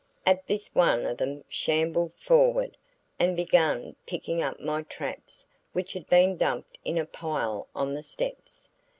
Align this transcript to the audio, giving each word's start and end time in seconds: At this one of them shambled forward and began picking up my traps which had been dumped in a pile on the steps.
At 0.25 0.47
this 0.47 0.73
one 0.73 1.05
of 1.05 1.19
them 1.19 1.43
shambled 1.47 2.13
forward 2.15 2.75
and 3.19 3.35
began 3.35 3.95
picking 4.07 4.41
up 4.41 4.59
my 4.59 4.81
traps 4.81 5.45
which 5.73 5.93
had 5.93 6.07
been 6.09 6.37
dumped 6.37 6.79
in 6.83 6.97
a 6.97 7.05
pile 7.05 7.67
on 7.75 7.93
the 7.93 8.01
steps. 8.01 8.67